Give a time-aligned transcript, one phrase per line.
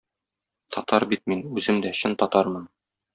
[0.75, 2.65] Татар бит мин, үзем дә чын татармын.